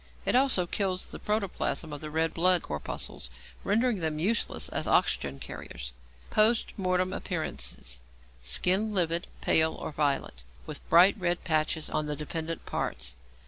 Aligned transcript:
It 0.25 0.35
also 0.35 0.65
kills 0.65 1.11
the 1.11 1.19
protoplasm 1.19 1.93
of 1.93 2.01
the 2.01 2.09
red 2.09 2.33
blood 2.33 2.63
corpuscles, 2.63 3.29
rendering 3.63 3.99
them 3.99 4.17
useless 4.17 4.67
as 4.69 4.87
oxygen 4.87 5.37
carriers. 5.37 5.93
Post 6.31 6.73
Mortem 6.75 7.13
Appearances. 7.13 7.99
Skin 8.41 8.95
livid, 8.95 9.27
pale, 9.41 9.75
or 9.75 9.91
violet, 9.91 10.43
with 10.65 10.89
bright 10.89 11.15
red 11.19 11.43
patches 11.43 11.87
on 11.87 12.07
the 12.07 12.15
dependent 12.15 12.65
parts. 12.65 13.13